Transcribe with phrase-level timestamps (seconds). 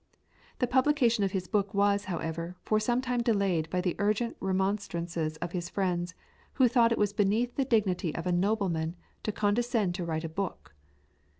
[0.57, 5.37] The publication of his book was however, for some time delayed by the urgent remonstrances
[5.37, 6.15] of his friends,
[6.53, 10.27] who thought it was beneath the dignity of a nobleman to condescend to write a
[10.29, 10.73] book.